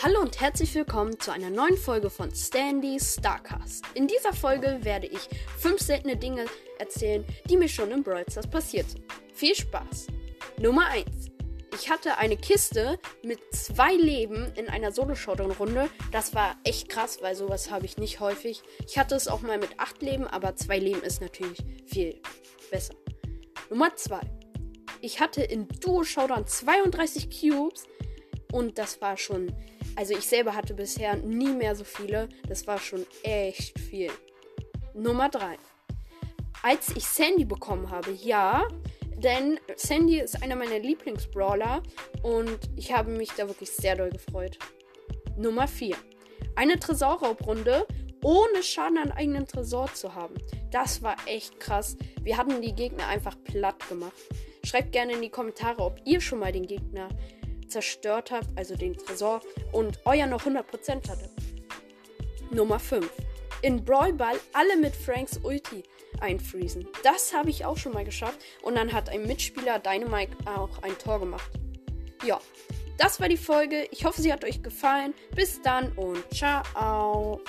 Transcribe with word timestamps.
Hallo 0.00 0.20
und 0.20 0.40
herzlich 0.40 0.72
willkommen 0.76 1.18
zu 1.18 1.32
einer 1.32 1.50
neuen 1.50 1.76
Folge 1.76 2.08
von 2.08 2.32
Standy 2.32 3.00
Starcast. 3.00 3.84
In 3.94 4.06
dieser 4.06 4.32
Folge 4.32 4.78
werde 4.82 5.08
ich 5.08 5.28
fünf 5.58 5.80
seltene 5.80 6.16
Dinge 6.16 6.44
erzählen, 6.78 7.24
die 7.50 7.56
mir 7.56 7.68
schon 7.68 7.90
in 7.90 8.04
Brawl 8.04 8.24
Stars 8.30 8.46
passiert 8.46 8.88
sind. 8.88 9.04
Viel 9.34 9.56
Spaß! 9.56 10.06
Nummer 10.60 10.86
1. 10.86 11.04
Ich 11.74 11.90
hatte 11.90 12.16
eine 12.16 12.36
Kiste 12.36 13.00
mit 13.24 13.40
zwei 13.52 13.92
Leben 13.92 14.52
in 14.54 14.68
einer 14.68 14.92
Solo-Showdown-Runde. 14.92 15.90
Das 16.12 16.32
war 16.32 16.54
echt 16.62 16.88
krass, 16.88 17.18
weil 17.20 17.34
sowas 17.34 17.72
habe 17.72 17.84
ich 17.84 17.96
nicht 17.96 18.20
häufig. 18.20 18.62
Ich 18.86 18.98
hatte 18.98 19.16
es 19.16 19.26
auch 19.26 19.40
mal 19.40 19.58
mit 19.58 19.80
acht 19.80 20.00
Leben, 20.00 20.28
aber 20.28 20.54
zwei 20.54 20.78
Leben 20.78 21.02
ist 21.02 21.20
natürlich 21.20 21.58
viel 21.86 22.22
besser. 22.70 22.94
Nummer 23.68 23.96
2. 23.96 24.20
Ich 25.00 25.18
hatte 25.18 25.42
in 25.42 25.66
Duo 25.66 26.04
Showdown 26.04 26.46
32 26.46 27.40
Cubes 27.40 27.82
und 28.52 28.78
das 28.78 29.00
war 29.00 29.16
schon 29.16 29.52
also 29.98 30.14
ich 30.14 30.28
selber 30.28 30.54
hatte 30.54 30.74
bisher 30.74 31.16
nie 31.16 31.48
mehr 31.48 31.74
so 31.74 31.82
viele. 31.82 32.28
Das 32.46 32.68
war 32.68 32.78
schon 32.78 33.04
echt 33.24 33.76
viel. 33.80 34.12
Nummer 34.94 35.28
3. 35.28 35.56
Als 36.62 36.94
ich 36.96 37.04
Sandy 37.04 37.44
bekommen 37.44 37.90
habe, 37.90 38.12
ja, 38.12 38.68
denn 39.16 39.58
Sandy 39.74 40.20
ist 40.20 40.40
einer 40.40 40.54
meiner 40.54 40.78
Lieblingsbrawler 40.78 41.82
und 42.22 42.60
ich 42.76 42.92
habe 42.92 43.10
mich 43.10 43.30
da 43.32 43.48
wirklich 43.48 43.72
sehr 43.72 43.96
doll 43.96 44.10
gefreut. 44.10 44.56
Nummer 45.36 45.66
4. 45.66 45.96
Eine 46.54 46.78
Tresorraubrunde 46.78 47.84
ohne 48.22 48.62
Schaden 48.62 48.98
an 48.98 49.10
eigenen 49.10 49.48
Tresor 49.48 49.92
zu 49.92 50.14
haben. 50.14 50.34
Das 50.70 51.02
war 51.02 51.16
echt 51.26 51.58
krass. 51.58 51.96
Wir 52.22 52.36
hatten 52.36 52.62
die 52.62 52.74
Gegner 52.74 53.08
einfach 53.08 53.36
platt 53.42 53.88
gemacht. 53.88 54.14
Schreibt 54.64 54.92
gerne 54.92 55.14
in 55.14 55.22
die 55.22 55.30
Kommentare, 55.30 55.82
ob 55.82 56.00
ihr 56.04 56.20
schon 56.20 56.38
mal 56.38 56.52
den 56.52 56.66
Gegner 56.66 57.08
zerstört 57.68 58.30
habt, 58.30 58.48
also 58.56 58.76
den 58.76 58.96
Tresor, 58.96 59.40
und 59.72 60.00
euer 60.04 60.26
noch 60.26 60.44
100% 60.44 61.08
hatte. 61.08 61.30
Nummer 62.50 62.78
5. 62.78 63.10
In 63.62 63.84
Brawl 63.84 64.12
Ball 64.12 64.36
alle 64.52 64.76
mit 64.76 64.94
Franks 64.94 65.38
Ulti 65.42 65.82
einfriesen. 66.20 66.88
Das 67.02 67.34
habe 67.34 67.50
ich 67.50 67.64
auch 67.64 67.76
schon 67.76 67.92
mal 67.92 68.04
geschafft. 68.04 68.38
Und 68.62 68.76
dann 68.76 68.92
hat 68.92 69.08
ein 69.08 69.26
Mitspieler 69.26 69.78
Dynamite 69.78 70.36
auch 70.46 70.82
ein 70.82 70.96
Tor 70.98 71.20
gemacht. 71.20 71.50
Ja, 72.24 72.40
das 72.96 73.20
war 73.20 73.28
die 73.28 73.36
Folge. 73.36 73.86
Ich 73.90 74.04
hoffe, 74.04 74.22
sie 74.22 74.32
hat 74.32 74.44
euch 74.44 74.62
gefallen. 74.62 75.14
Bis 75.34 75.60
dann 75.62 75.92
und 75.92 76.22
ciao. 76.34 77.40